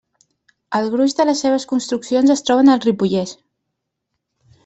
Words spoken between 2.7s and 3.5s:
al Ripollès.